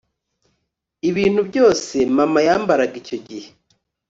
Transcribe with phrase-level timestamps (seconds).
[1.09, 3.49] Ibintu byose mama yambaraga icyo gihe